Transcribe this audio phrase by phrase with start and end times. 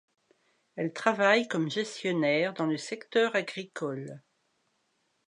[0.77, 4.23] Elle travaille comme gestionnaire dans le secteur agricole.